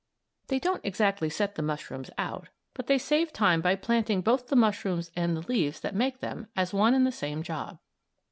[0.47, 4.55] They don't exactly set the mushrooms out, but they save time by planting both the
[4.55, 7.77] mushrooms and the leaves that make them as one and the same job.